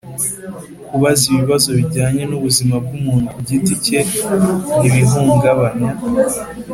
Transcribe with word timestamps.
kubaza 0.87 1.23
ibibazo 1.33 1.69
bijyanye 1.79 2.23
n‘ubuzima 2.25 2.75
bw‘umuntu 2.83 3.27
ku 3.33 3.39
giti 3.47 3.73
cye 3.85 3.99
ntibihungabanya 4.79 5.91